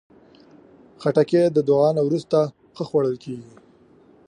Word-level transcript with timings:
خټکی 1.01 1.41
د 1.51 1.57
دعا 1.69 1.89
نه 1.97 2.01
وروسته 2.07 2.37
ښه 2.75 2.83
خوړل 2.89 3.15
کېږي. 3.23 3.49